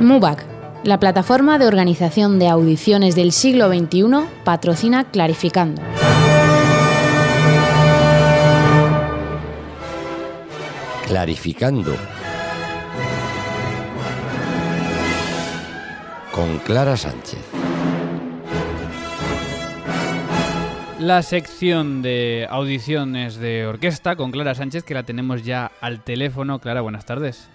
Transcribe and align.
MUBAC, 0.00 0.46
la 0.82 0.98
plataforma 0.98 1.58
de 1.58 1.66
organización 1.66 2.38
de 2.38 2.48
audiciones 2.48 3.14
del 3.14 3.32
siglo 3.32 3.68
XXI, 3.68 4.24
patrocina 4.44 5.04
Clarificando. 5.04 5.82
Clarificando. 11.06 11.94
Con 16.32 16.58
Clara 16.60 16.96
Sánchez. 16.96 17.40
La 20.98 21.22
sección 21.22 22.00
de 22.00 22.46
audiciones 22.48 23.36
de 23.36 23.66
orquesta 23.66 24.16
con 24.16 24.30
Clara 24.30 24.54
Sánchez, 24.54 24.82
que 24.82 24.94
la 24.94 25.02
tenemos 25.02 25.44
ya 25.44 25.70
al 25.82 26.02
teléfono. 26.02 26.58
Clara, 26.58 26.80
buenas 26.80 27.04
tardes. 27.04 27.50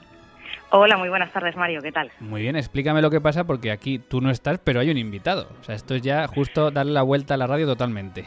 Hola, 0.78 0.98
muy 0.98 1.07
buenas 1.07 1.32
tardes, 1.32 1.55
Mario. 1.55 1.82
¿Qué 1.82 1.94
tal? 1.94 2.12
Muy 2.20 2.41
bien, 2.41 2.58
explícame 2.58 3.02
lo 3.02 3.10
que 3.10 3.21
pasa 3.21 3.46
porque 3.46 3.72
aquí 3.72 3.98
tú 3.98 4.20
no 4.20 4.30
estás, 4.30 4.59
pero 4.59 4.81
hay 4.81 4.90
un 4.90 4.98
invitado. 4.98 5.48
O 5.62 5.63
sea, 5.63 5.73
esto 5.73 5.95
es 5.95 6.02
ya 6.02 6.27
justo 6.27 6.70
darle 6.70 6.91
la 6.91 7.02
vuelta 7.02 7.36
a 7.36 7.38
la 7.38 7.48
radio 7.48 7.66
totalmente. 7.66 8.26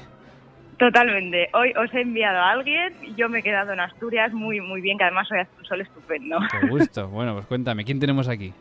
Totalmente. 0.78 1.50
Hoy 1.52 1.74
os 1.76 1.92
he 1.92 2.00
enviado 2.00 2.38
a 2.38 2.52
alguien, 2.52 2.94
yo 3.18 3.28
me 3.28 3.40
he 3.40 3.42
quedado 3.42 3.74
en 3.74 3.80
Asturias 3.80 4.32
muy 4.32 4.62
muy 4.62 4.80
bien, 4.80 4.96
que 4.96 5.04
además 5.04 5.30
hoy 5.30 5.40
hace 5.40 5.50
un 5.58 5.64
sol 5.66 5.82
estupendo. 5.82 6.38
Qué 6.50 6.68
gusto. 6.68 7.08
Bueno, 7.08 7.34
pues 7.34 7.44
cuéntame, 7.44 7.84
¿quién 7.84 8.00
tenemos 8.00 8.30
aquí? 8.30 8.54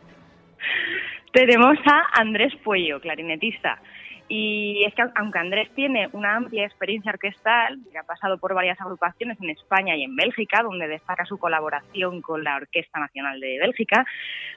Tenemos 1.32 1.78
a 1.90 2.20
Andrés 2.20 2.52
Puello, 2.62 3.00
clarinetista. 3.00 3.80
Y 4.28 4.84
es 4.84 4.94
que 4.94 5.02
aunque 5.14 5.38
Andrés 5.38 5.70
tiene 5.74 6.08
una 6.12 6.36
amplia 6.36 6.66
experiencia 6.66 7.12
orquestal, 7.12 7.78
que 7.90 7.98
ha 7.98 8.02
pasado 8.02 8.36
por 8.38 8.54
varias 8.54 8.78
agrupaciones 8.80 9.40
en 9.40 9.50
España 9.50 9.96
y 9.96 10.02
en 10.02 10.16
Bélgica, 10.16 10.62
donde 10.62 10.86
destaca 10.86 11.24
su 11.24 11.38
colaboración 11.38 12.20
con 12.20 12.44
la 12.44 12.56
Orquesta 12.56 13.00
Nacional 13.00 13.40
de 13.40 13.58
Bélgica, 13.58 14.04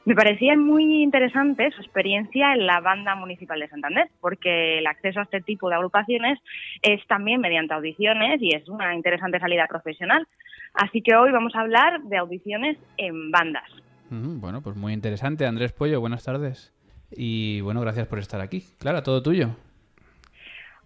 me 0.06 0.14
parecía 0.14 0.58
muy 0.58 1.02
interesante 1.02 1.72
su 1.72 1.82
experiencia 1.82 2.54
en 2.54 2.66
la 2.66 2.82
Banda 2.82 3.16
Municipal 3.16 3.60
de 3.60 3.70
Santander, 3.70 4.10
porque 4.20 4.80
el 4.80 4.88
acceso 4.88 5.22
a 5.22 5.24
este 5.24 5.42
tipo 5.42 5.70
de 5.70 5.76
agrupaciones 5.76 6.40
es 6.82 7.06
también 7.08 7.40
mediante 7.40 7.74
audiciones 7.74 8.42
y 8.42 8.54
es 8.56 8.68
una 8.68 8.94
interesante 8.94 9.40
salida 9.40 9.68
profesional. 9.68 10.28
Así 10.74 11.02
que 11.02 11.16
hoy 11.16 11.32
vamos 11.32 11.56
a 11.56 11.62
hablar 11.62 12.02
de 12.04 12.18
audiciones 12.18 12.78
en 12.98 13.32
bandas. 13.32 13.70
Bueno, 14.10 14.62
pues 14.62 14.76
muy 14.76 14.92
interesante. 14.92 15.46
Andrés 15.46 15.72
Puello, 15.72 16.02
buenas 16.02 16.26
tardes. 16.26 16.74
Y 17.12 17.62
bueno, 17.62 17.80
gracias 17.82 18.08
por 18.08 18.20
estar 18.20 18.42
aquí. 18.42 18.64
Clara, 18.80 19.04
todo 19.04 19.22
tuyo. 19.22 19.56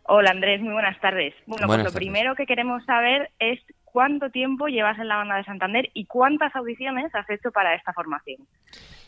Hola 0.07 0.31
Andrés, 0.31 0.61
muy 0.61 0.73
buenas 0.73 0.99
tardes. 1.01 1.33
Bueno, 1.47 1.67
pues 1.67 1.83
lo 1.83 1.91
primero 1.91 2.35
que 2.35 2.45
queremos 2.45 2.83
saber 2.85 3.31
es 3.39 3.59
cuánto 3.83 4.29
tiempo 4.29 4.67
llevas 4.67 4.99
en 4.99 5.07
la 5.07 5.15
banda 5.15 5.37
de 5.37 5.43
Santander 5.45 5.89
y 5.93 6.05
cuántas 6.05 6.55
audiciones 6.55 7.13
has 7.15 7.27
hecho 7.29 7.51
para 7.51 7.73
esta 7.73 7.91
formación. 7.91 8.37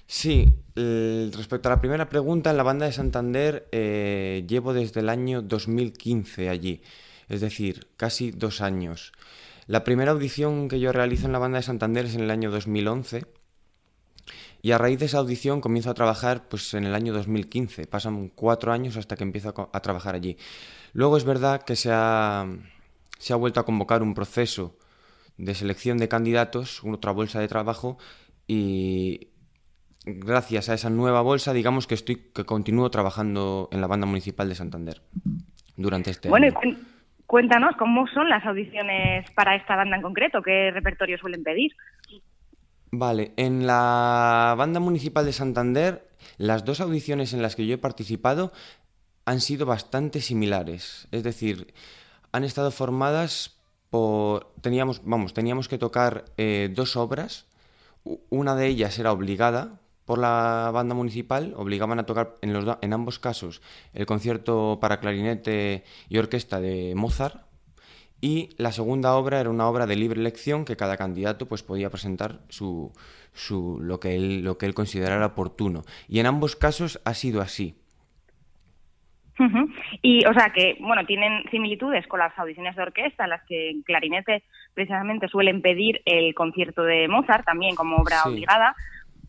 Sí, 0.07 0.45
respecto 0.75 1.69
a 1.69 1.73
la 1.73 1.81
primera 1.81 2.07
pregunta, 2.09 2.49
en 2.49 2.57
la 2.57 2.63
banda 2.63 2.85
de 2.85 2.93
Santander 2.93 3.67
eh, 3.71 4.43
llevo 4.47 4.73
desde 4.73 5.01
el 5.01 5.09
año 5.09 5.41
2015 5.41 6.49
allí, 6.49 6.81
es 7.29 7.41
decir, 7.41 7.87
casi 7.97 8.31
dos 8.31 8.61
años. 8.61 9.11
La 9.67 9.83
primera 9.83 10.11
audición 10.11 10.69
que 10.69 10.79
yo 10.79 10.93
realizo 10.93 11.27
en 11.27 11.33
la 11.33 11.39
banda 11.39 11.57
de 11.57 11.63
Santander 11.63 12.05
es 12.05 12.15
en 12.15 12.21
el 12.21 12.31
año 12.31 12.49
2011 12.49 13.25
y 14.67 14.73
a 14.73 14.77
raíz 14.77 14.99
de 14.99 15.05
esa 15.05 15.19
audición 15.19 15.61
comienzo 15.61 15.89
a 15.89 15.93
trabajar 15.93 16.49
pues, 16.49 16.73
en 16.73 16.83
el 16.83 16.93
año 16.93 17.13
2015. 17.13 17.87
Pasan 17.87 18.27
cuatro 18.27 18.73
años 18.73 18.97
hasta 18.97 19.15
que 19.15 19.23
empiezo 19.23 19.69
a, 19.71 19.79
trabajar 19.79 20.13
allí. 20.13 20.35
Luego 20.91 21.15
es 21.15 21.23
verdad 21.23 21.63
que 21.63 21.77
se 21.77 21.89
ha, 21.89 22.45
se 23.17 23.31
ha 23.31 23.37
vuelto 23.37 23.61
a 23.61 23.65
convocar 23.65 24.03
un 24.03 24.13
proceso 24.13 24.75
de 25.37 25.55
selección 25.55 25.97
de 25.97 26.09
candidatos, 26.09 26.81
otra 26.83 27.13
bolsa 27.13 27.39
de 27.39 27.47
trabajo, 27.47 27.97
y 28.45 29.29
gracias 30.03 30.67
a 30.67 30.73
esa 30.73 30.89
nueva 30.89 31.21
bolsa, 31.21 31.53
digamos 31.53 31.87
que 31.87 31.95
estoy 31.95 32.17
que 32.35 32.43
continúo 32.43 32.91
trabajando 32.91 33.69
en 33.71 33.79
la 33.79 33.87
banda 33.87 34.05
municipal 34.05 34.49
de 34.49 34.55
Santander 34.55 35.01
durante 35.77 36.11
este 36.11 36.27
bueno, 36.27 36.47
año. 36.47 36.75
cuéntanos 37.25 37.73
cómo 37.77 38.05
son 38.07 38.27
las 38.27 38.45
audiciones 38.45 39.31
para 39.31 39.55
esta 39.55 39.77
banda 39.77 39.95
en 39.95 40.01
concreto, 40.01 40.41
qué 40.41 40.71
repertorio 40.71 41.17
suelen 41.19 41.45
pedir. 41.45 41.71
Vale, 42.91 43.33
en 43.35 43.67
la 43.67 44.55
banda 44.57 44.79
municipal 44.79 45.25
de 45.25 45.33
Santander, 45.33 46.09
las 46.37 46.63
dos 46.63 46.79
audiciones 46.79 47.33
en 47.33 47.41
las 47.41 47.55
que 47.55 47.67
yo 47.67 47.75
he 47.75 47.77
participado 47.77 48.51
han 49.25 49.41
sido 49.41 49.65
bastante 49.65 50.21
similares. 50.21 51.07
Es 51.11 51.23
decir, 51.23 51.73
han 52.31 52.43
estado 52.43 52.71
formadas 52.71 53.57
por. 53.89 54.53
Teníamos, 54.61 55.01
vamos, 55.03 55.33
teníamos 55.33 55.67
que 55.67 55.77
tocar 55.77 56.25
eh, 56.37 56.71
dos 56.73 56.95
obras. 56.95 57.45
Una 58.29 58.55
de 58.55 58.67
ellas 58.67 58.97
era 58.99 59.11
obligada 59.11 59.81
por 60.05 60.19
la 60.19 60.71
banda 60.73 60.95
municipal, 60.95 61.53
obligaban 61.57 61.99
a 61.99 62.05
tocar 62.05 62.37
en, 62.41 62.53
los 62.53 62.77
en 62.81 62.93
ambos 62.93 63.19
casos 63.19 63.61
el 63.93 64.05
concierto 64.05 64.77
para 64.79 65.01
clarinete 65.01 65.83
y 66.07 66.17
orquesta 66.17 66.61
de 66.61 66.93
Mozart 66.95 67.46
y 68.21 68.49
la 68.57 68.71
segunda 68.71 69.13
obra 69.15 69.39
era 69.39 69.49
una 69.49 69.67
obra 69.67 69.85
de 69.85 69.95
libre 69.95 70.19
elección 70.19 70.65
que 70.65 70.75
cada 70.75 70.97
candidato 70.97 71.47
pues, 71.47 71.63
podía 71.63 71.89
presentar 71.89 72.39
su, 72.49 72.91
su, 73.33 73.79
lo, 73.81 73.99
que 73.99 74.15
él, 74.15 74.43
lo 74.43 74.57
que 74.57 74.65
él 74.65 74.73
considerara 74.73 75.27
oportuno. 75.27 75.83
Y 76.07 76.19
en 76.19 76.25
ambos 76.25 76.55
casos 76.55 76.99
ha 77.05 77.13
sido 77.13 77.41
así. 77.41 77.75
Y, 80.01 80.25
o 80.25 80.33
sea, 80.33 80.49
que, 80.49 80.77
bueno, 80.79 81.05
tienen 81.05 81.43
similitudes 81.51 82.07
con 82.07 82.19
las 82.19 82.37
audiciones 82.39 82.75
de 82.75 82.81
orquesta, 82.81 83.25
en 83.25 83.29
las 83.29 83.43
que 83.43 83.69
en 83.69 83.83
clarinete 83.83 84.43
precisamente 84.73 85.27
suelen 85.27 85.61
pedir 85.61 86.01
el 86.05 86.33
concierto 86.33 86.83
de 86.83 87.07
Mozart 87.07 87.45
también 87.45 87.75
como 87.75 87.97
obra 87.97 88.23
obligada, 88.25 88.75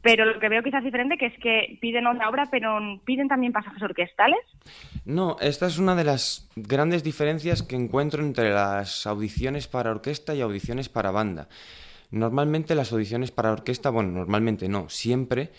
pero 0.02 0.24
lo 0.24 0.38
que 0.38 0.48
veo 0.48 0.62
quizás 0.62 0.84
diferente 0.84 1.16
que 1.16 1.26
es 1.26 1.38
que 1.38 1.78
piden 1.80 2.06
otra 2.06 2.28
obra, 2.28 2.48
pero 2.50 2.78
piden 3.04 3.28
también 3.28 3.52
pasajes 3.52 3.82
orquestales. 3.82 4.38
No, 5.04 5.36
esta 5.40 5.66
es 5.66 5.78
una 5.78 5.94
de 5.94 6.04
las 6.04 6.48
grandes 6.56 7.02
diferencias 7.02 7.62
que 7.62 7.76
encuentro 7.76 8.22
entre 8.22 8.50
las 8.50 9.06
audiciones 9.06 9.66
para 9.66 9.90
orquesta 9.90 10.34
y 10.34 10.40
audiciones 10.40 10.88
para 10.88 11.10
banda. 11.10 11.48
Normalmente 12.10 12.74
las 12.74 12.92
audiciones 12.92 13.30
para 13.30 13.52
orquesta, 13.52 13.90
bueno, 13.90 14.10
normalmente 14.10 14.68
no, 14.68 14.88
siempre 14.88 15.50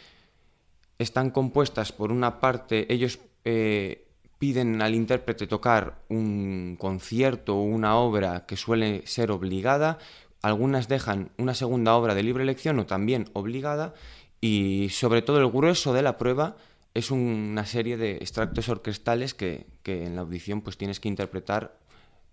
están 0.98 1.30
compuestas 1.30 1.92
por 1.92 2.12
una 2.12 2.40
parte, 2.40 2.92
ellos 2.92 3.20
eh, 3.46 4.06
piden 4.40 4.82
al 4.82 4.96
intérprete 4.96 5.48
tocar 5.48 6.00
un 6.10 6.76
concierto 6.80 7.58
o 7.58 7.64
una 7.64 7.98
obra 7.98 8.46
que 8.46 8.58
suele 8.58 9.06
ser 9.06 9.32
obligada, 9.32 10.00
algunas 10.42 10.88
dejan 10.88 11.32
una 11.38 11.54
segunda 11.54 11.96
obra 11.96 12.16
de 12.16 12.24
libre 12.24 12.44
elección 12.44 12.80
o 12.80 12.86
también 12.86 13.30
obligada, 13.34 13.94
y 14.42 14.90
sobre 14.90 15.22
todo 15.22 15.40
el 15.40 15.50
grueso 15.50 15.94
de 15.94 16.02
la 16.02 16.18
prueba 16.18 16.56
es 16.94 17.12
una 17.12 17.66
serie 17.66 17.98
de 17.98 18.18
extractos 18.18 18.70
orquestales 18.70 19.34
que, 19.34 19.66
en 19.86 20.16
la 20.16 20.22
audición 20.22 20.62
pues 20.62 20.78
tienes 20.78 21.00
que 21.00 21.08
interpretar 21.08 21.78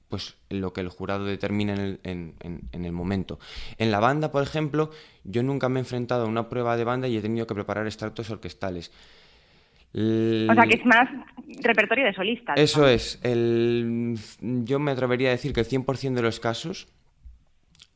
pues 0.09 0.37
lo 0.50 0.72
que 0.72 0.81
el 0.83 0.89
jurado 0.89 1.25
determina 1.25 1.75
en 1.75 2.34
el, 2.72 2.93
momento. 2.93 3.41
En 3.77 3.91
la 3.91 3.99
banda, 3.99 4.31
por 4.31 4.45
ejemplo, 4.45 4.91
yo 5.25 5.43
nunca 5.43 5.69
me 5.69 5.81
he 5.81 5.83
enfrentado 5.83 6.27
a 6.27 6.28
una 6.28 6.49
prueba 6.49 6.77
de 6.77 6.84
banda 6.84 7.09
y 7.09 7.16
he 7.16 7.21
tenido 7.21 7.47
que 7.47 7.55
preparar 7.55 7.87
extractos 7.87 8.31
orquestales. 8.31 8.93
O 9.93 10.55
sea, 10.55 10.65
que 10.65 10.77
es 10.77 10.84
más 10.84 11.09
repertorio 11.62 12.05
de 12.05 12.15
solistas. 12.15 12.59
Eso 12.59 12.87
es. 12.87 13.19
El, 13.22 14.16
yo 14.41 14.78
me 14.78 14.93
atrevería 14.93 15.28
a 15.28 15.33
decir 15.33 15.53
que 15.53 15.61
el 15.61 15.69
100% 15.69 16.15
de 16.15 16.22
los 16.22 16.39
casos, 16.39 16.87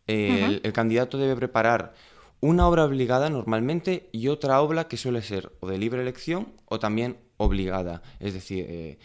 el, 0.07 0.73
candidato 0.73 1.19
debe 1.19 1.37
preparar 1.37 1.95
una 2.41 2.67
obra 2.67 2.85
obligada 2.85 3.29
normalmente 3.31 4.09
y 4.13 4.29
otra 4.29 4.61
obra 4.61 4.89
que 4.89 4.97
suele 4.97 5.23
ser 5.23 5.53
o 5.61 5.69
de 5.69 5.79
libre 5.79 6.01
elección 6.01 6.55
o 6.67 6.79
también 6.79 7.19
obligada. 7.37 8.03
Es 8.19 8.35
decir... 8.35 8.67
Eh, 8.69 8.99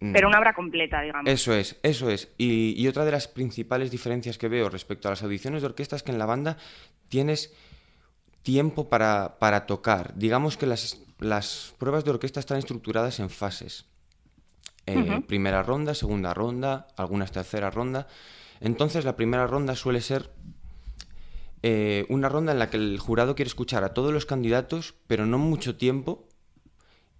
mm, 0.00 0.12
Pero 0.12 0.28
una 0.28 0.38
obra 0.38 0.54
completa, 0.54 1.00
digamos. 1.00 1.30
Eso 1.30 1.54
es, 1.54 1.78
eso 1.82 2.10
es. 2.10 2.32
Y, 2.38 2.86
otra 2.88 3.04
de 3.04 3.12
las 3.12 3.28
principales 3.28 3.90
diferencias 3.90 4.36
que 4.36 4.48
veo 4.48 4.68
respecto 4.68 5.08
a 5.08 5.12
las 5.12 5.22
audiciones 5.22 5.62
de 5.62 5.66
orquesta 5.66 5.96
es 5.96 6.02
que 6.02 6.12
en 6.12 6.18
la 6.18 6.26
banda 6.26 6.56
tienes 7.08 7.54
tiempo 8.42 8.88
para, 8.88 9.38
para 9.38 9.66
tocar. 9.66 10.14
Digamos 10.16 10.56
que 10.56 10.66
las, 10.66 11.02
las, 11.18 11.74
pruebas 11.78 12.04
de 12.04 12.10
orquesta 12.10 12.40
están 12.40 12.58
estructuradas 12.58 13.20
en 13.20 13.30
fases. 13.30 13.86
Eh, 14.86 15.22
primera 15.28 15.62
ronda, 15.62 15.94
segunda 15.94 16.34
ronda, 16.34 16.88
algunas 16.96 17.30
tercera 17.30 17.70
ronda. 17.70 18.08
Entonces 18.60 19.04
la 19.04 19.14
primera 19.14 19.46
ronda 19.46 19.76
suele 19.76 20.00
ser 20.00 20.30
eh, 21.62 22.06
una 22.08 22.28
ronda 22.28 22.52
en 22.52 22.58
la 22.58 22.70
que 22.70 22.76
el 22.76 22.98
jurado 22.98 23.34
quiere 23.34 23.48
escuchar 23.48 23.84
a 23.84 23.94
todos 23.94 24.12
los 24.12 24.26
candidatos, 24.26 24.94
pero 25.06 25.26
no 25.26 25.38
mucho 25.38 25.76
tiempo, 25.76 26.28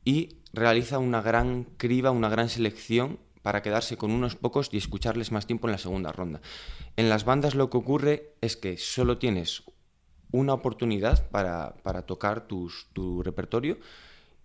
y 0.04 0.38
realiza 0.52 0.98
una 0.98 1.20
gran 1.22 1.64
criba, 1.64 2.10
una 2.10 2.28
gran 2.28 2.48
selección 2.48 3.18
para 3.42 3.62
quedarse 3.62 3.96
con 3.96 4.10
unos 4.10 4.36
pocos 4.36 4.68
y 4.72 4.76
escucharles 4.76 5.32
más 5.32 5.46
tiempo 5.46 5.66
en 5.66 5.72
la 5.72 5.78
segunda 5.78 6.12
ronda. 6.12 6.40
En 6.96 7.08
las 7.08 7.24
bandas 7.24 7.54
lo 7.54 7.70
que 7.70 7.78
ocurre 7.78 8.34
es 8.40 8.56
que 8.56 8.76
solo 8.76 9.18
tienes 9.18 9.62
una 10.30 10.54
oportunidad 10.54 11.28
para, 11.30 11.74
tocar 12.06 12.46
tu 12.46 13.22
repertorio 13.22 13.78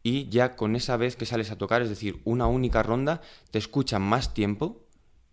y 0.05 0.29
ya 0.29 0.55
con 0.55 0.75
esa 0.75 0.97
vez 0.97 1.15
que 1.15 1.25
sales 1.25 1.49
a 1.49 1.57
tocar, 1.57 1.81
es 1.81 1.89
decir, 1.89 2.21
una 2.25 2.45
única 2.45 2.83
ronda, 2.83 3.21
te 3.49 3.57
escuchan 3.57 4.03
más 4.03 4.35
tiempo 4.35 4.85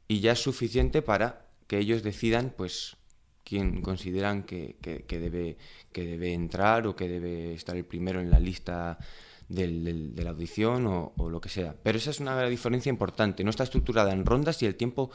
y 0.09 0.21
ya 0.21 0.33
es 0.33 0.43
suficiente 0.43 1.03
para 1.03 1.47
que 1.67 1.79
ellos 1.79 2.03
decidan 2.03 2.55
pues 2.57 2.97
quien 3.45 3.83
consideran 3.83 4.45
que, 4.45 4.77
debe, 5.09 5.57
que 5.93 6.05
debe 6.05 6.33
entrar 6.33 6.87
o 6.87 6.97
que 6.97 7.09
debe 7.09 7.55
estar 7.55 7.77
el 7.77 7.85
primero 7.85 8.21
en 8.21 8.31
la 8.31 8.39
lista 8.39 8.99
del, 9.49 10.15
de 10.15 10.25
la 10.25 10.31
audición 10.31 10.87
o, 10.87 11.31
lo 11.31 11.41
que 11.41 11.49
sea. 11.49 11.75
Pero 11.83 11.99
esa 11.99 12.11
es 12.11 12.21
una 12.21 12.43
diferencia 12.47 12.91
importante. 12.91 13.45
No 13.45 13.51
está 13.51 13.65
estructurada 13.65 14.13
en 14.13 14.25
rondas 14.25 14.63
y 14.63 14.67
el 14.67 14.77
tiempo 14.77 15.11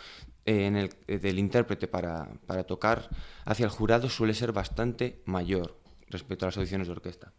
eh, 0.45 0.65
en 0.65 0.75
el, 0.75 0.89
eh, 1.07 1.17
del 1.17 1.39
intérprete 1.39 1.87
para, 1.87 2.27
para 2.45 2.63
tocar 2.63 3.09
hacia 3.45 3.65
el 3.65 3.71
jurado 3.71 4.09
suele 4.09 4.33
ser 4.33 4.51
bastante 4.51 5.21
mayor 5.25 5.77
respecto 6.09 6.45
a 6.45 6.47
las 6.47 6.57
audiciones 6.57 6.87
de 6.87 6.93
orquesta. 6.93 7.33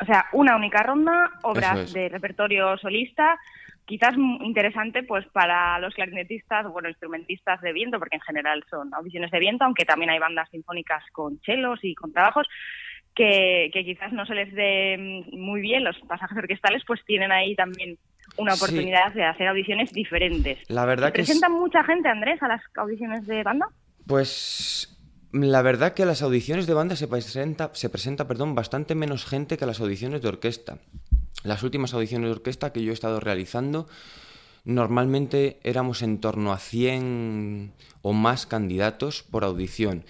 O 0.00 0.04
sea, 0.04 0.26
una 0.32 0.56
única 0.56 0.82
ronda, 0.82 1.30
obras 1.42 1.92
de 1.92 2.08
repertorio 2.08 2.76
solista, 2.76 3.38
quizás 3.86 4.14
interesante 4.16 5.02
pues 5.04 5.24
para 5.28 5.78
los 5.78 5.94
clarinetistas, 5.94 6.70
bueno, 6.70 6.88
instrumentistas 6.88 7.60
de 7.62 7.72
viento, 7.72 7.98
porque 7.98 8.16
en 8.16 8.22
general 8.22 8.62
son 8.68 8.92
audiciones 8.92 9.30
de 9.30 9.38
viento, 9.38 9.64
aunque 9.64 9.84
también 9.84 10.10
hay 10.10 10.18
bandas 10.18 10.50
sinfónicas 10.50 11.02
con 11.12 11.40
chelos 11.40 11.78
y 11.82 11.94
con 11.94 12.12
trabajos, 12.12 12.46
que, 13.14 13.70
quizás 13.72 14.12
no 14.12 14.26
se 14.26 14.34
les 14.34 14.52
dé 14.52 15.24
muy 15.32 15.60
bien 15.60 15.84
los 15.84 15.98
pasajes 16.00 16.36
orquestales, 16.36 16.82
pues 16.86 17.00
tienen 17.06 17.32
ahí 17.32 17.54
también 17.54 17.96
una 18.36 18.54
oportunidad 18.54 19.14
de 19.14 19.24
hacer 19.24 19.48
audiciones 19.48 19.92
diferentes. 19.92 20.58
La 20.68 20.84
verdad 20.84 21.08
que 21.08 21.22
¿Presentan 21.22 21.52
mucha 21.52 21.82
gente, 21.84 22.08
Andrés, 22.08 22.42
a 22.42 22.48
las 22.48 22.60
audiciones 22.76 23.26
de 23.26 23.42
banda? 23.42 23.68
Pues 24.06 24.92
la 25.32 25.62
verdad 25.62 25.94
que 25.94 26.02
a 26.02 26.06
las 26.06 26.22
audiciones 26.22 26.66
de 26.66 26.74
banda 26.74 26.96
se 26.96 27.08
presenta, 27.08 27.70
se 27.72 27.88
presenta 27.88 28.28
perdón, 28.28 28.54
bastante 28.54 28.94
menos 28.94 29.24
gente 29.24 29.56
que 29.56 29.64
a 29.64 29.66
las 29.66 29.80
audiciones 29.80 30.22
de 30.22 30.28
orquesta. 30.28 30.78
Las 31.46 31.62
últimas 31.62 31.94
audiciones 31.94 32.28
de 32.28 32.32
orquesta 32.32 32.72
que 32.72 32.82
yo 32.82 32.90
he 32.90 32.94
estado 32.94 33.20
realizando, 33.20 33.86
normalmente 34.64 35.60
éramos 35.62 36.02
en 36.02 36.18
torno 36.18 36.52
a 36.52 36.58
100 36.58 37.72
o 38.02 38.12
más 38.12 38.46
candidatos 38.46 39.22
por 39.22 39.44
audición. 39.44 40.04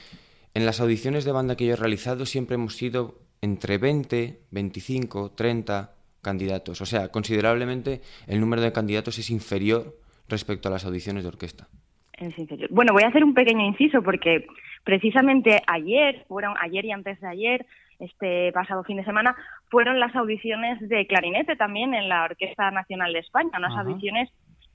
En 0.55 0.65
las 0.65 0.81
audiciones 0.81 1.27
de 1.27 1.33
banda 1.33 1.57
que 1.57 1.67
yo 1.67 1.75
he 1.75 1.77
realizado 1.77 2.25
siempre 2.25 2.55
hemos 2.55 2.75
sido 2.75 3.19
entre 3.43 3.77
20, 3.77 4.41
25, 4.51 5.33
30 5.33 5.93
candidatos. 6.23 6.81
O 6.81 6.87
sea, 6.87 7.09
considerablemente 7.09 8.01
el 8.27 8.41
número 8.41 8.63
de 8.63 8.73
candidatos 8.73 9.19
es 9.19 9.29
inferior 9.29 9.95
respecto 10.29 10.69
a 10.69 10.73
las 10.73 10.87
audiciones 10.87 11.23
de 11.23 11.29
orquesta. 11.29 11.69
Es 12.15 12.37
inferior. 12.39 12.71
Bueno, 12.73 12.95
voy 12.95 13.03
a 13.03 13.09
hacer 13.09 13.23
un 13.23 13.35
pequeño 13.35 13.67
inciso 13.67 14.01
porque 14.03 14.47
precisamente 14.87 15.63
ayer, 15.67 16.25
fueron 16.29 16.55
ayer 16.61 16.85
y 16.85 16.93
antes 16.93 17.21
de 17.21 17.27
ayer, 17.27 17.67
este 17.99 18.53
pasado 18.53 18.85
fin 18.85 18.99
de 18.99 19.05
semana, 19.05 19.35
fueron 19.69 19.99
las 19.99 20.15
audiciones 20.15 20.79
de 20.89 21.09
clarinete 21.09 21.57
también 21.57 21.93
en 21.93 22.09
la 22.09 22.23
Orquesta 22.23 22.71
Nacional 22.71 23.13
de 23.13 23.19
España, 23.19 23.51
unas 23.59 23.77
audiciones 23.77 24.31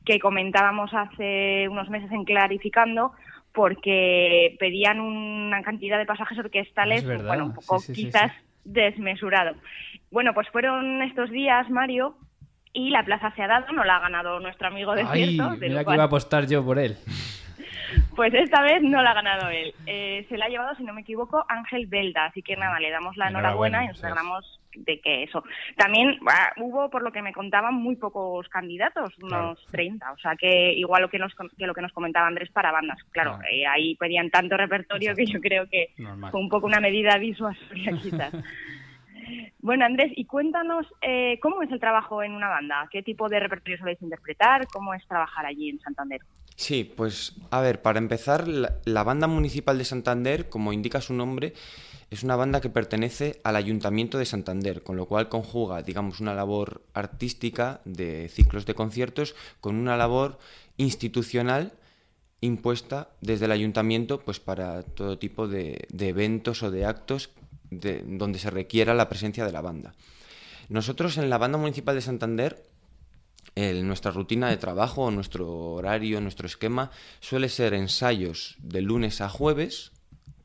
que 0.05 0.19
comentábamos 0.19 0.93
hace 0.93 1.69
unos 1.69 1.89
meses 1.89 2.11
en 2.11 2.25
Clarificando, 2.25 3.13
porque 3.53 4.57
pedían 4.59 4.99
una 4.99 5.63
cantidad 5.63 5.97
de 5.97 6.05
pasajes 6.05 6.37
orquestales, 6.39 7.05
bueno, 7.05 7.45
un 7.45 7.53
poco 7.53 7.81
quizás 7.93 8.33
desmesurado. 8.65 9.55
Bueno, 10.11 10.33
pues 10.33 10.49
fueron 10.49 11.03
estos 11.03 11.29
días, 11.29 11.69
Mario, 11.69 12.17
y 12.73 12.89
la 12.89 13.05
plaza 13.05 13.31
se 13.33 13.43
ha 13.43 13.47
dado, 13.47 13.71
no 13.71 13.85
la 13.85 13.95
ha 13.95 13.99
ganado 14.01 14.41
nuestro 14.41 14.67
amigo 14.67 14.93
de 14.93 15.05
Ay, 15.07 15.39
mira 15.61 15.85
que 15.85 15.93
iba 15.93 16.03
a 16.03 16.07
apostar 16.07 16.47
yo 16.47 16.65
por 16.65 16.79
él. 16.79 16.97
Pues 18.15 18.33
esta 18.33 18.61
vez 18.61 18.81
no 18.81 19.01
la 19.01 19.11
ha 19.11 19.15
ganado 19.15 19.49
él. 19.49 19.73
Eh, 19.85 20.25
se 20.27 20.37
la 20.37 20.45
ha 20.45 20.49
llevado, 20.49 20.75
si 20.75 20.83
no 20.83 20.93
me 20.93 21.01
equivoco, 21.01 21.45
Ángel 21.47 21.87
Belda. 21.87 22.25
Así 22.25 22.41
que 22.41 22.57
nada, 22.57 22.79
le 22.79 22.89
damos 22.89 23.15
la 23.15 23.29
enhorabuena, 23.29 23.85
y 23.85 23.87
nos 23.87 24.03
alegramos 24.03 24.59
de 24.75 24.99
que 24.99 25.23
eso. 25.23 25.43
También 25.75 26.19
hubo, 26.57 26.89
por 26.89 27.03
lo 27.03 27.11
que 27.11 27.21
me 27.21 27.33
contaban, 27.33 27.75
muy 27.75 27.95
pocos 27.95 28.47
candidatos, 28.49 29.17
unos 29.21 29.65
30. 29.71 30.11
O 30.11 30.17
sea 30.17 30.35
que 30.35 30.73
igual 30.73 31.03
lo 31.03 31.09
que 31.09 31.19
nos, 31.19 31.33
que 31.57 31.67
lo 31.67 31.73
que 31.73 31.81
nos 31.81 31.93
comentaba 31.93 32.27
Andrés 32.27 32.49
para 32.51 32.71
bandas. 32.71 32.99
Claro, 33.11 33.39
eh, 33.49 33.65
ahí 33.65 33.95
pedían 33.95 34.29
tanto 34.29 34.57
repertorio 34.57 35.15
que 35.15 35.25
yo 35.25 35.39
creo 35.39 35.67
que 35.67 35.89
fue 35.95 36.39
un 36.39 36.49
poco 36.49 36.67
una 36.67 36.79
medida 36.79 37.17
disuasoria 37.17 37.91
quizás. 38.01 38.33
Bueno, 39.59 39.85
Andrés, 39.85 40.11
y 40.15 40.25
cuéntanos 40.25 40.87
eh, 41.01 41.39
cómo 41.41 41.61
es 41.61 41.71
el 41.71 41.79
trabajo 41.79 42.23
en 42.23 42.33
una 42.33 42.49
banda, 42.49 42.87
qué 42.91 43.03
tipo 43.03 43.29
de 43.29 43.39
repertorio 43.39 43.77
soléis 43.77 44.01
interpretar, 44.01 44.67
cómo 44.67 44.93
es 44.93 45.05
trabajar 45.07 45.45
allí 45.45 45.69
en 45.69 45.79
Santander. 45.79 46.21
Sí, 46.61 46.83
pues 46.83 47.33
a 47.49 47.59
ver, 47.59 47.81
para 47.81 47.97
empezar, 47.97 48.47
la, 48.47 49.03
banda 49.03 49.25
municipal 49.25 49.79
de 49.79 49.83
Santander, 49.83 50.47
como 50.47 50.73
indica 50.73 51.01
su 51.01 51.11
nombre, 51.11 51.55
es 52.11 52.21
una 52.21 52.35
banda 52.35 52.61
que 52.61 52.69
pertenece 52.69 53.41
al 53.43 53.55
Ayuntamiento 53.55 54.19
de 54.19 54.27
Santander, 54.27 54.83
con 54.83 54.95
lo 54.95 55.07
cual 55.07 55.27
conjuga, 55.27 55.81
digamos, 55.81 56.19
una 56.19 56.35
labor 56.35 56.83
artística 56.93 57.81
de 57.83 58.29
ciclos 58.29 58.67
de 58.67 58.75
conciertos 58.75 59.33
con 59.59 59.75
una 59.75 59.97
labor 59.97 60.37
institucional 60.77 61.73
impuesta 62.41 63.09
desde 63.21 63.45
el 63.45 63.53
ayuntamiento 63.53 64.19
pues 64.19 64.39
para 64.39 64.83
todo 64.83 65.17
tipo 65.17 65.47
de, 65.47 65.87
de 65.89 66.09
eventos 66.09 66.61
o 66.61 66.69
de 66.69 66.85
actos 66.85 67.31
donde 67.71 68.37
se 68.37 68.51
requiera 68.51 68.93
la 68.93 69.09
presencia 69.09 69.47
de 69.47 69.51
la 69.51 69.61
banda. 69.61 69.95
Nosotros 70.69 71.17
en 71.17 71.31
la 71.31 71.39
banda 71.39 71.57
municipal 71.57 71.95
de 71.95 72.01
Santander, 72.01 72.70
nuestra 73.56 74.12
rutina 74.12 74.50
de 74.50 74.57
trabajo, 74.57 75.12
nuestro 75.12 75.50
horario, 75.74 76.21
nuestro 76.21 76.48
esquema 76.48 76.92
suele 77.19 77.50
ser 77.50 77.74
ensayos 77.74 78.56
de 78.59 78.81
lunes 78.81 79.21
a 79.21 79.30
jueves 79.30 79.92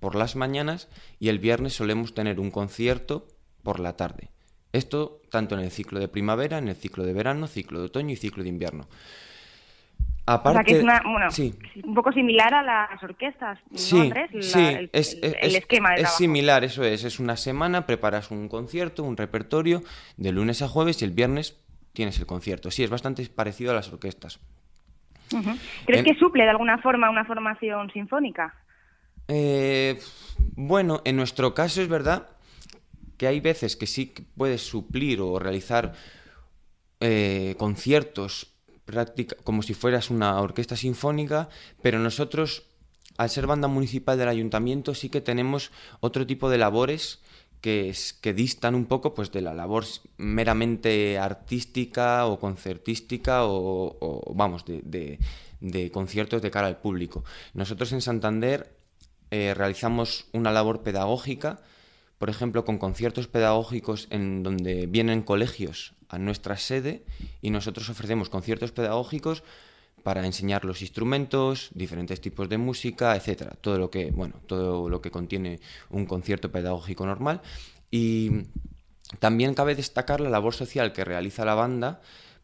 por 0.01 0.15
las 0.15 0.37
mañanas 0.37 0.89
y 1.19 1.29
el 1.29 1.39
viernes 1.39 1.75
solemos 1.75 2.15
tener 2.15 2.41
un 2.41 2.51
concierto 2.51 3.27
por 3.63 3.81
la 3.81 3.97
tarde. 3.97 4.31
Esto 4.73 5.23
tanto 5.31 5.55
en 5.55 5.63
el 5.63 5.71
ciclo 5.71 6.01
de 6.01 6.09
primavera, 6.09 6.59
en 6.59 6.69
el 6.69 6.77
ciclo 6.77 7.05
de 7.05 7.13
verano, 7.13 7.47
ciclo 7.47 7.81
de 7.81 7.87
otoño 7.87 8.13
y 8.13 8.17
ciclo 8.17 8.43
de 8.43 8.51
invierno. 8.51 8.89
Aparte, 10.29 10.73
es 10.73 11.39
un 11.85 11.95
poco 11.95 12.11
similar 12.11 12.53
a 12.53 12.63
las 12.63 13.01
orquestas, 13.01 13.61
¿no, 13.71 13.79
sí, 13.79 14.01
el, 14.01 14.91
es, 14.93 15.17
esquema 15.23 15.93
de 15.95 16.03
Es 16.03 16.17
similar, 16.17 16.65
eso 16.65 16.83
es. 16.83 17.05
Es 17.05 17.21
una 17.21 17.37
semana, 17.37 17.87
preparas 17.87 18.33
un 18.33 18.49
concierto, 18.49 19.05
un 19.05 19.17
repertorio, 19.17 19.85
de 20.17 20.33
lunes 20.33 20.63
a 20.63 20.69
jueves 20.69 21.01
y 21.01 21.05
el 21.05 21.13
viernes 21.13 21.57
tienes 21.97 22.19
el 22.19 22.27
concierto. 22.27 22.71
Sí, 22.71 22.85
es 22.85 22.91
bastante 22.91 23.27
parecido 23.27 23.73
a 23.73 23.75
las 23.75 23.91
orquestas. 23.91 24.39
¿Crees 25.87 26.05
que 26.05 26.15
suple 26.15 26.45
de 26.45 26.51
alguna 26.51 26.79
forma 26.79 27.11
una 27.11 27.25
formación 27.25 27.91
sinfónica? 27.91 28.55
Eh, 29.29 29.99
bueno, 30.55 31.01
en 31.05 31.17
nuestro 31.17 31.55
caso 31.55 31.81
es 31.81 31.89
verdad 31.89 32.29
que 33.17 33.27
hay 33.27 33.41
veces 33.41 33.77
que 33.77 33.87
sí 33.87 34.13
puedes 34.37 34.61
suplir 34.61 35.23
o 35.23 35.39
realizar 35.39 35.95
eh, 37.01 37.55
conciertos 37.59 38.53
práctica, 38.85 39.35
como 39.43 39.63
si 39.63 39.73
fueras 39.73 40.11
una 40.11 40.39
orquesta 40.41 40.77
sinfónica, 40.77 41.49
pero 41.83 41.99
nosotros, 41.99 42.69
al 43.17 43.31
ser 43.31 43.47
banda 43.47 43.69
municipal 43.69 44.19
del 44.19 44.29
ayuntamiento, 44.29 44.95
sí 44.95 45.09
que 45.09 45.23
tenemos 45.23 45.73
otro 46.01 46.27
tipo 46.27 46.51
de 46.51 46.59
labores 46.59 47.23
que, 47.67 48.33
distan 48.33 48.77
un 48.77 48.87
poco 48.87 49.13
pues, 49.13 49.33
de 49.33 49.41
la 49.41 49.53
labor 49.53 49.85
meramente 50.19 51.19
artística 51.19 52.27
o 52.27 52.39
concertística 52.39 53.43
o, 53.43 54.23
vamos, 54.37 54.65
de, 54.67 55.19
conciertos 55.91 56.43
de 56.43 56.51
cara 56.53 56.69
al 56.69 56.79
público. 56.79 57.25
Nosotros 57.55 57.91
en 57.91 58.03
Santander 58.03 58.71
eh, 59.33 59.53
realizamos 59.53 60.27
una 60.33 60.53
labor 60.53 60.85
pedagógica, 60.85 61.59
por 62.19 62.31
ejemplo, 62.31 62.65
con 62.65 62.79
conciertos 62.79 63.27
pedagógicos 63.27 64.07
en 64.11 64.45
donde 64.45 64.87
vienen 64.87 65.23
colegios 65.23 65.95
a 66.09 66.19
nuestra 66.19 66.57
sede 66.59 67.05
y 67.43 67.51
nosotros 67.51 67.91
ofrecemos 67.91 68.31
conciertos 68.31 68.71
pedagógicos 68.71 69.43
para 70.07 70.25
enseñar 70.25 70.65
los 70.65 70.83
instrumentos, 70.83 71.71
diferentes 71.75 72.21
tipos 72.21 72.49
de 72.49 72.59
música, 72.59 73.17
etcétera, 73.17 73.57
todo 73.61 73.77
lo 73.77 73.91
que, 73.91 74.13
bueno, 74.13 74.35
todo 74.47 74.89
lo 74.89 75.03
que 75.03 75.11
contiene 75.11 75.59
un 75.91 76.07
concierto 76.07 76.53
pedagógico 76.53 77.05
normal. 77.05 77.43
Y 77.91 78.31
también 79.19 79.55
cabe 79.55 79.75
destacar 79.75 80.21
la 80.21 80.31
labor 80.31 80.55
social 80.55 80.93
que 80.93 81.05
realiza 81.05 81.45
la 81.45 81.57
banda 81.57 82.01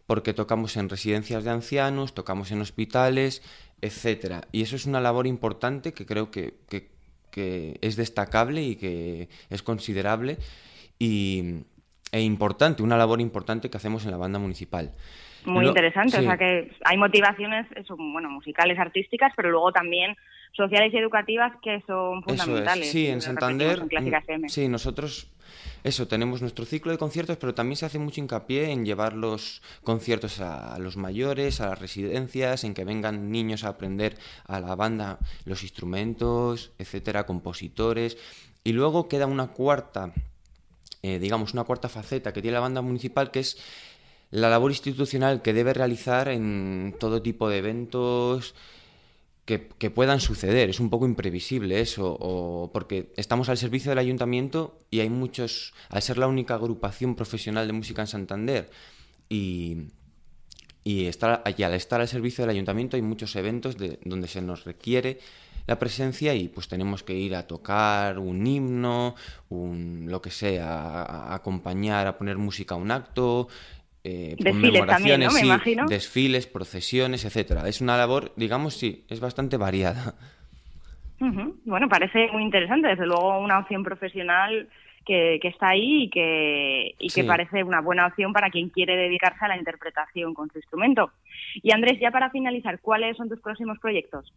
porque 0.08 0.34
tocamos 0.34 0.76
en 0.76 0.88
residencias 0.88 1.44
de 1.44 1.50
ancianos, 1.50 2.14
tocamos 2.14 2.50
en 2.50 2.60
hospitales, 2.60 3.42
etcétera. 3.80 4.48
Y 4.50 4.62
eso 4.62 4.74
es 4.74 4.84
una 4.84 5.00
labor 5.00 5.28
importante 5.28 5.92
que 5.92 6.04
creo 6.04 6.32
que, 6.32 6.54
que, 6.68 6.90
que 7.30 7.78
es 7.80 7.94
destacable 7.94 8.64
y 8.64 8.74
que 8.74 9.28
es 9.50 9.62
considerable. 9.62 10.36
Y, 10.98 11.62
e 12.12 12.20
importante, 12.20 12.82
una 12.82 12.96
labor 12.96 13.20
importante 13.20 13.70
que 13.70 13.76
hacemos 13.76 14.04
en 14.04 14.12
la 14.12 14.18
banda 14.18 14.38
municipal. 14.38 14.92
Muy 15.44 15.66
interesante, 15.66 16.18
o 16.18 16.22
sea 16.22 16.38
que 16.38 16.70
hay 16.84 16.96
motivaciones, 16.96 17.66
eso, 17.74 17.96
bueno, 17.96 18.30
musicales, 18.30 18.78
artísticas, 18.78 19.32
pero 19.34 19.50
luego 19.50 19.72
también 19.72 20.14
sociales 20.52 20.92
y 20.92 20.98
educativas 20.98 21.52
que 21.62 21.82
son 21.86 22.22
fundamentales. 22.22 22.90
Sí, 22.90 23.08
en 23.08 23.20
Santander, 23.20 23.82
mm, 23.84 24.48
sí, 24.48 24.68
nosotros 24.68 25.32
eso, 25.84 26.06
tenemos 26.06 26.40
nuestro 26.40 26.64
ciclo 26.64 26.92
de 26.92 26.98
conciertos, 26.98 27.36
pero 27.38 27.54
también 27.54 27.76
se 27.76 27.86
hace 27.86 27.98
mucho 27.98 28.20
hincapié 28.20 28.70
en 28.70 28.84
llevar 28.84 29.14
los 29.14 29.62
conciertos 29.82 30.40
a 30.40 30.78
los 30.78 30.96
mayores, 30.96 31.60
a 31.60 31.70
las 31.70 31.80
residencias, 31.80 32.62
en 32.64 32.74
que 32.74 32.84
vengan 32.84 33.30
niños 33.32 33.64
a 33.64 33.70
aprender 33.70 34.16
a 34.46 34.60
la 34.60 34.76
banda 34.76 35.18
los 35.44 35.62
instrumentos, 35.62 36.72
etcétera, 36.78 37.26
compositores. 37.26 38.16
Y 38.64 38.72
luego 38.72 39.08
queda 39.08 39.26
una 39.26 39.48
cuarta 39.48 40.12
eh, 41.02 41.18
digamos, 41.18 41.52
una 41.52 41.64
cuarta 41.64 41.88
faceta 41.88 42.32
que 42.32 42.42
tiene 42.42 42.54
la 42.54 42.60
banda 42.60 42.80
municipal, 42.80 43.30
que 43.30 43.40
es 43.40 43.58
la 44.30 44.48
labor 44.48 44.70
institucional 44.70 45.42
que 45.42 45.52
debe 45.52 45.74
realizar 45.74 46.28
en 46.28 46.94
todo 46.98 47.22
tipo 47.22 47.48
de 47.48 47.58
eventos 47.58 48.54
que, 49.44 49.58
puedan 49.90 50.20
suceder. 50.20 50.70
Es 50.70 50.80
un 50.80 50.88
poco 50.88 51.06
imprevisible 51.06 51.80
eso, 51.80 52.70
porque 52.72 53.12
estamos 53.16 53.48
al 53.48 53.58
servicio 53.58 53.90
del 53.90 53.98
ayuntamiento 53.98 54.78
y 54.90 55.00
hay 55.00 55.10
muchos, 55.10 55.74
al 55.90 56.02
ser 56.02 56.18
la 56.18 56.28
única 56.28 56.54
agrupación 56.54 57.14
profesional 57.14 57.66
de 57.66 57.72
música 57.72 58.02
en 58.02 58.08
Santander 58.08 58.70
y, 59.28 59.88
y, 60.84 61.06
estar, 61.06 61.42
y 61.56 61.62
al 61.62 61.74
estar 61.74 62.00
al 62.00 62.08
servicio 62.08 62.42
del 62.42 62.50
ayuntamiento 62.50 62.96
hay 62.96 63.02
muchos 63.02 63.36
eventos 63.36 63.76
de, 63.76 63.98
donde 64.04 64.28
se 64.28 64.40
nos 64.40 64.64
requiere 64.64 65.18
la 65.66 65.78
presencia 65.78 66.34
y 66.34 66.48
pues 66.48 66.68
tenemos 66.68 67.02
que 67.02 67.14
ir 67.14 67.34
a 67.34 67.46
tocar 67.46 68.18
un 68.18 68.46
himno, 68.46 69.14
un, 69.48 70.06
lo 70.08 70.20
que 70.20 70.30
sea, 70.30 71.02
a 71.02 71.34
acompañar, 71.34 72.06
a 72.06 72.18
poner 72.18 72.38
música 72.38 72.74
a 72.74 72.78
un 72.78 72.90
acto, 72.90 73.48
eh, 74.04 74.36
conmemoraciones, 74.42 75.32
desfiles, 75.88 76.46
procesiones, 76.46 77.24
etcétera. 77.24 77.68
Es 77.68 77.80
una 77.80 77.96
labor, 77.96 78.32
digamos, 78.36 78.74
sí, 78.74 79.04
es 79.08 79.20
bastante 79.20 79.56
variada. 79.56 80.14
Bueno, 81.64 81.88
parece 81.88 82.28
muy 82.32 82.42
interesante, 82.42 82.88
desde 82.88 83.06
luego 83.06 83.38
una 83.38 83.60
opción 83.60 83.84
profesional 83.84 84.68
que, 85.04 85.38
está 85.42 85.68
ahí 85.68 86.04
y 86.04 86.10
que, 86.10 86.94
y 86.98 87.08
que 87.08 87.22
parece 87.22 87.62
una 87.62 87.80
buena 87.80 88.06
opción 88.06 88.32
para 88.32 88.50
quien 88.50 88.70
quiere 88.70 88.96
dedicarse 88.96 89.44
a 89.44 89.48
la 89.48 89.56
interpretación 89.56 90.34
con 90.34 90.50
su 90.50 90.58
instrumento. 90.58 91.12
Y 91.62 91.72
Andrés, 91.72 92.00
ya 92.00 92.10
para 92.10 92.30
finalizar, 92.30 92.80
¿cuáles 92.80 93.16
son 93.16 93.28
tus 93.28 93.40
próximos 93.40 93.78
proyectos? 93.78 94.32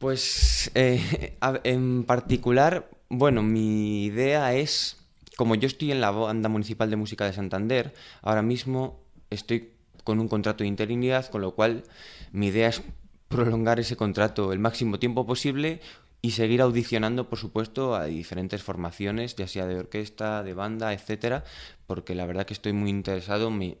Pues 0.00 0.70
eh, 0.74 1.36
en 1.64 2.04
particular, 2.04 2.90
bueno, 3.10 3.42
mi 3.42 4.06
idea 4.06 4.54
es 4.54 4.96
como 5.36 5.54
yo 5.54 5.66
estoy 5.66 5.92
en 5.92 6.00
la 6.00 6.10
banda 6.10 6.48
municipal 6.48 6.88
de 6.90 6.96
música 6.96 7.26
de 7.26 7.34
Santander, 7.34 7.94
ahora 8.22 8.42
mismo 8.42 9.00
estoy 9.28 9.72
con 10.02 10.18
un 10.18 10.28
contrato 10.28 10.64
de 10.64 10.68
interinidad, 10.68 11.30
con 11.30 11.42
lo 11.42 11.54
cual 11.54 11.84
mi 12.32 12.46
idea 12.48 12.68
es 12.68 12.82
prolongar 13.28 13.78
ese 13.78 13.96
contrato 13.96 14.52
el 14.54 14.58
máximo 14.58 14.98
tiempo 14.98 15.26
posible 15.26 15.80
y 16.22 16.30
seguir 16.32 16.62
audicionando, 16.62 17.28
por 17.28 17.38
supuesto, 17.38 17.94
a 17.94 18.06
diferentes 18.06 18.62
formaciones, 18.62 19.36
ya 19.36 19.48
sea 19.48 19.66
de 19.66 19.78
orquesta, 19.78 20.42
de 20.42 20.54
banda, 20.54 20.94
etcétera, 20.94 21.44
porque 21.86 22.14
la 22.14 22.24
verdad 22.24 22.46
que 22.46 22.54
estoy 22.54 22.72
muy 22.72 22.88
interesado, 22.88 23.50
me, 23.50 23.76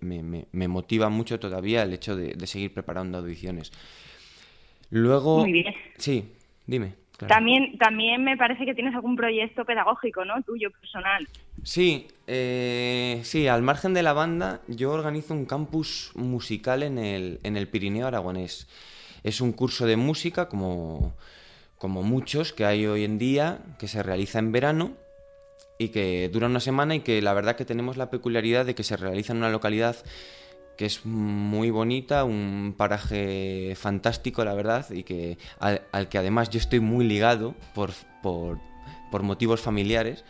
motiva 0.68 1.08
mucho 1.08 1.40
todavía 1.40 1.82
el 1.82 1.94
hecho 1.94 2.14
de 2.14 2.46
seguir 2.46 2.74
preparando 2.74 3.18
audiciones. 3.18 3.72
Luego. 4.90 5.40
Muy 5.40 5.52
bien. 5.52 5.74
Sí, 5.96 6.32
dime. 6.66 7.00
También, 7.26 7.76
también 7.78 8.24
me 8.24 8.36
parece 8.36 8.64
que 8.64 8.74
tienes 8.74 8.94
algún 8.94 9.16
proyecto 9.16 9.64
pedagógico, 9.64 10.24
¿no? 10.24 10.42
Tuyo, 10.42 10.70
personal. 10.70 11.28
Sí, 11.62 12.08
eh, 12.26 13.20
sí, 13.24 13.46
al 13.46 13.62
margen 13.62 13.92
de 13.92 14.02
la 14.02 14.12
banda, 14.12 14.62
yo 14.68 14.92
organizo 14.92 15.34
un 15.34 15.44
campus 15.44 16.12
musical 16.14 16.82
en 16.82 16.98
el, 16.98 17.40
en 17.42 17.56
el 17.56 17.68
Pirineo 17.68 18.06
Aragonés. 18.06 18.68
Es 19.22 19.40
un 19.40 19.52
curso 19.52 19.86
de 19.86 19.96
música, 19.96 20.48
como, 20.48 21.14
como 21.76 22.02
muchos 22.02 22.52
que 22.52 22.64
hay 22.64 22.86
hoy 22.86 23.04
en 23.04 23.18
día, 23.18 23.58
que 23.78 23.88
se 23.88 24.02
realiza 24.02 24.38
en 24.38 24.52
verano 24.52 24.92
y 25.78 25.88
que 25.88 26.28
dura 26.32 26.46
una 26.46 26.60
semana 26.60 26.94
y 26.94 27.00
que 27.00 27.20
la 27.20 27.34
verdad 27.34 27.56
que 27.56 27.64
tenemos 27.64 27.96
la 27.96 28.10
peculiaridad 28.10 28.64
de 28.64 28.74
que 28.74 28.82
se 28.82 28.96
realiza 28.96 29.32
en 29.32 29.38
una 29.38 29.50
localidad 29.50 29.96
que 30.76 30.86
es 30.86 31.04
muy 31.04 31.70
bonita, 31.70 32.24
un 32.24 32.74
paraje 32.76 33.74
fantástico, 33.76 34.44
la 34.44 34.54
verdad, 34.54 34.90
y 34.90 35.02
que 35.02 35.38
al, 35.58 36.08
que 36.08 36.18
además 36.18 36.50
yo 36.50 36.58
estoy 36.58 36.80
muy 36.80 37.04
ligado 37.04 37.54
por, 37.74 37.90
por, 38.22 38.58
motivos 39.22 39.60
familiares. 39.60 40.24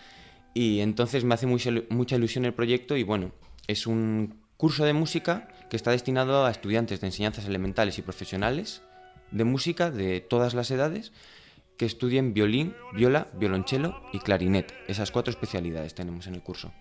Y 0.53 0.81
entonces 0.81 1.23
me 1.25 1.35
hace 1.35 1.47
mucha 1.47 2.17
ilusión 2.17 2.45
el 2.45 2.55
proyecto 2.55 2.97
y 2.97 3.05
bueno, 3.05 3.31
es 3.69 3.87
un 3.87 4.41
curso 4.57 4.85
de 4.85 4.93
música 4.93 5.49
que 5.71 5.77
está 5.77 5.93
destinado 5.93 6.45
a 6.45 6.51
estudiantes 6.51 7.01
de 7.01 7.07
enseñanzas 7.07 7.47
elementales 7.47 7.99
y 7.99 8.03
profesionales 8.03 8.83
de 9.31 9.45
música 9.45 9.91
de 9.91 10.21
todas 10.21 10.55
las 10.55 10.71
edades 10.71 11.13
que 11.77 11.87
estudien 11.87 12.35
violín, 12.35 12.75
viola, 12.93 13.29
violonchelo 13.35 14.03
y 14.13 14.19
clarinete. 14.19 14.75
Esas 14.87 15.11
cuatro 15.11 15.31
especialidades 15.31 15.95
tenemos 15.95 16.27
en 16.27 16.35
el 16.35 16.43
curso. 16.43 16.73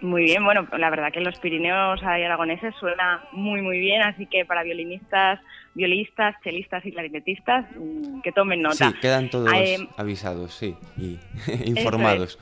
Muy 0.00 0.22
bien, 0.22 0.44
bueno, 0.44 0.66
la 0.78 0.88
verdad 0.88 1.12
que 1.12 1.20
los 1.20 1.38
Pirineos 1.38 2.02
aragoneses 2.02 2.74
suena 2.80 3.22
muy, 3.32 3.60
muy 3.60 3.78
bien, 3.78 4.02
así 4.02 4.26
que 4.26 4.44
para 4.46 4.62
violinistas, 4.62 5.40
violistas, 5.74 6.36
chelistas 6.42 6.84
y 6.86 6.92
clarinetistas, 6.92 7.66
mm, 7.76 8.20
que 8.22 8.32
tomen 8.32 8.62
nota. 8.62 8.90
Sí, 8.90 8.94
quedan 9.00 9.28
todos 9.28 9.52
eh, 9.52 9.76
avisados, 9.96 10.54
sí, 10.54 10.74
y 10.96 11.18
informados. 11.66 12.38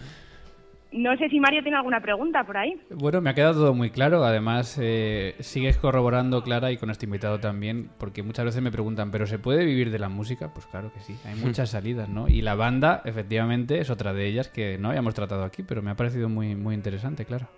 No 0.90 1.14
sé 1.18 1.28
si 1.28 1.38
Mario 1.38 1.62
tiene 1.62 1.76
alguna 1.76 2.00
pregunta 2.00 2.44
por 2.44 2.56
ahí. 2.56 2.80
Bueno, 2.90 3.20
me 3.20 3.30
ha 3.30 3.34
quedado 3.34 3.54
todo 3.54 3.74
muy 3.74 3.90
claro. 3.90 4.24
Además, 4.24 4.78
eh, 4.80 5.34
sigues 5.40 5.76
corroborando, 5.76 6.42
Clara, 6.42 6.72
y 6.72 6.78
con 6.78 6.90
este 6.90 7.06
invitado 7.06 7.40
también, 7.40 7.90
porque 7.98 8.22
muchas 8.22 8.46
veces 8.46 8.62
me 8.62 8.70
preguntan, 8.70 9.10
¿pero 9.10 9.26
se 9.26 9.38
puede 9.38 9.64
vivir 9.64 9.90
de 9.90 9.98
la 9.98 10.08
música? 10.08 10.52
Pues 10.54 10.66
claro 10.66 10.90
que 10.92 11.00
sí, 11.00 11.14
hay 11.26 11.34
muchas 11.44 11.70
salidas, 11.70 12.08
¿no? 12.08 12.28
Y 12.28 12.40
la 12.40 12.54
banda, 12.54 13.02
efectivamente, 13.04 13.80
es 13.80 13.90
otra 13.90 14.14
de 14.14 14.26
ellas 14.26 14.48
que 14.48 14.78
no 14.78 14.88
habíamos 14.88 15.14
tratado 15.14 15.44
aquí, 15.44 15.62
pero 15.62 15.82
me 15.82 15.90
ha 15.90 15.94
parecido 15.94 16.28
muy, 16.28 16.54
muy 16.54 16.74
interesante, 16.74 17.24
claro. 17.24 17.48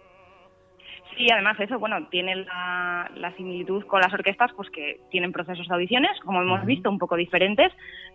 Y 1.21 1.31
además 1.31 1.61
eso, 1.61 1.79
bueno, 1.79 2.07
tiene 2.09 2.35
la, 2.35 3.35
similitud 3.37 3.85
con 3.85 4.00
las 4.00 4.12
orquestas, 4.12 4.50
pues 4.57 4.71
que 4.71 5.00
tienen 5.11 5.33
procesos 5.33 5.69
de 5.69 5.75
audiciones, 5.75 6.19
como 6.25 6.41
hemos 6.41 6.65
visto, 6.65 6.89
un 6.89 6.99
poco 6.99 7.15
diferentes, 7.15 7.71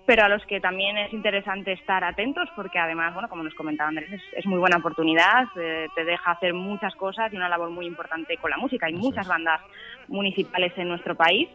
pero 0.08 0.24
a 0.24 0.30
los 0.30 0.44
que 0.48 0.60
también 0.60 0.98
es 0.98 1.14
interesante 1.14 1.74
estar 1.74 2.04
atentos, 2.04 2.50
porque 2.56 2.80
además, 2.80 3.14
bueno, 3.14 3.30
como 3.30 3.44
nos 3.44 3.54
comentaba 3.54 3.90
Andrés, 3.90 4.10
es, 4.36 4.46
muy 4.48 4.58
buena 4.58 4.78
oportunidad, 4.78 5.46
eh, 5.56 5.88
te 5.94 6.04
deja 6.04 6.32
hacer 6.32 6.56
muchas 6.56 6.96
cosas 6.96 7.32
y 7.32 7.36
una 7.36 7.48
labor 7.48 7.70
muy 7.70 7.86
importante 7.86 8.38
con 8.38 8.50
la 8.50 8.58
música. 8.58 8.88
Hay 8.88 8.94
muchas 8.94 9.28
bandas 9.28 9.62
municipales 10.08 10.74
en 10.76 10.88
nuestro 10.88 11.16
país 11.16 11.48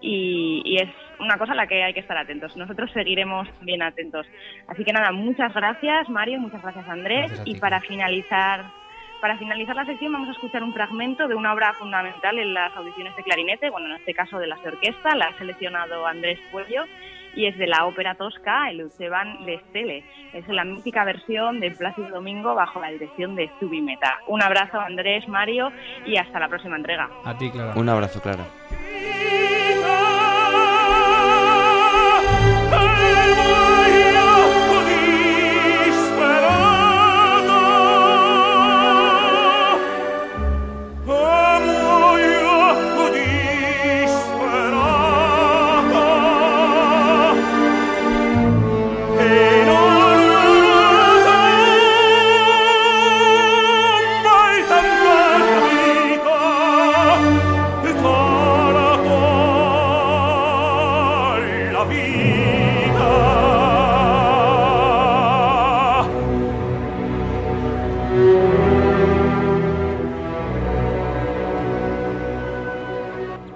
y, 0.00 0.76
es 0.80 0.88
una 1.18 1.36
cosa 1.36 1.52
a 1.52 1.56
la 1.56 1.66
que 1.66 1.82
hay 1.82 1.92
que 1.92 2.00
estar 2.00 2.16
atentos. 2.16 2.56
Nosotros 2.56 2.90
seguiremos 2.92 3.46
bien 3.60 3.82
atentos. 3.82 4.26
Así 4.66 4.82
que 4.82 4.94
nada, 4.94 5.12
muchas 5.12 5.52
gracias 5.52 6.08
Mario, 6.08 6.40
muchas 6.40 6.62
gracias 6.62 6.88
Andrés. 6.88 7.42
y 7.44 7.60
para 7.60 7.80
finalizar 7.80 8.79
para 9.20 9.38
finalizar 9.38 9.76
la 9.76 9.84
sección 9.84 10.12
vamos 10.12 10.28
a 10.28 10.32
escuchar 10.32 10.62
un 10.62 10.72
fragmento 10.72 11.28
de 11.28 11.34
una 11.34 11.52
obra 11.52 11.74
fundamental 11.74 12.38
en 12.38 12.54
las 12.54 12.74
audiciones 12.76 13.14
de 13.16 13.22
clarinete, 13.22 13.70
bueno, 13.70 13.88
en 13.88 13.96
este 13.96 14.14
caso 14.14 14.38
de 14.38 14.46
las 14.46 14.62
de 14.62 14.70
orquesta, 14.70 15.14
la 15.14 15.26
ha 15.26 15.38
seleccionado 15.38 16.06
Andrés 16.06 16.38
Puello 16.50 16.84
y 17.34 17.46
es 17.46 17.56
de 17.58 17.66
la 17.66 17.86
ópera 17.86 18.14
tosca 18.14 18.70
El 18.70 18.84
Uceban 18.84 19.44
de 19.44 19.54
Estele. 19.54 20.04
Es 20.32 20.48
la 20.48 20.64
mítica 20.64 21.04
versión 21.04 21.60
de 21.60 21.70
Plácido 21.70 22.08
Domingo 22.08 22.54
bajo 22.54 22.80
la 22.80 22.90
dirección 22.90 23.36
de 23.36 23.50
Zubimeta. 23.60 24.18
Un 24.26 24.42
abrazo 24.42 24.80
Andrés, 24.80 25.28
Mario 25.28 25.70
y 26.06 26.16
hasta 26.16 26.40
la 26.40 26.48
próxima 26.48 26.76
entrega. 26.76 27.08
A 27.24 27.36
ti, 27.36 27.50
Clara. 27.50 27.74
Un 27.76 27.88
abrazo, 27.88 28.20
Clara. 28.20 28.44